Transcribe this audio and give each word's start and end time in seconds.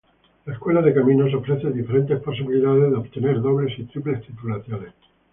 La 0.47 0.53
Escuela 0.55 0.81
de 0.81 0.95
Caminos 0.95 1.31
ofrece 1.35 1.69
diferentes 1.69 2.19
posibilidades 2.21 2.89
de 2.89 2.97
obtener 2.97 3.39
dobles 3.39 3.77
y 3.77 3.83
triples 3.83 4.25
titulaciones. 4.25 4.93